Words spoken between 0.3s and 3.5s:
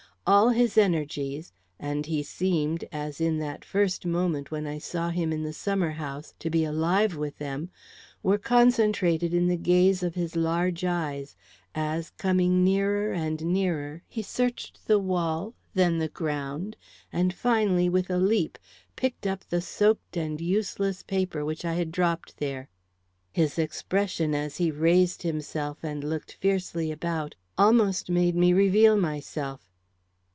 his energies and he seemed, as in